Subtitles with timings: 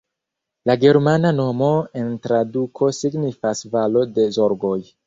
[0.69, 1.69] La germana nomo
[2.01, 4.79] en traduko signifas valo de zorgoj.